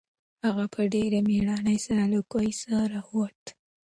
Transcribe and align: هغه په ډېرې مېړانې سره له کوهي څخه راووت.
هغه 0.45 0.65
په 0.73 0.81
ډېرې 0.93 1.19
مېړانې 1.27 1.77
سره 1.85 2.03
له 2.13 2.19
کوهي 2.31 2.51
څخه 2.61 2.79
راووت. 2.93 3.41